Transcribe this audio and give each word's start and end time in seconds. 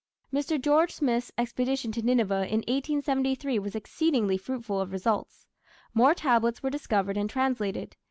Mr. 0.33 0.59
George 0.59 0.91
Smith's 0.95 1.31
expedition 1.37 1.91
to 1.91 2.01
Nineveh 2.01 2.45
in 2.47 2.61
1873 2.67 3.59
was 3.59 3.75
exceedingly 3.75 4.35
fruitful 4.35 4.81
of 4.81 4.91
results. 4.91 5.45
More 5.93 6.15
tablets 6.15 6.63
were 6.63 6.71
discovered 6.71 7.17
and 7.17 7.29
translated. 7.29 7.95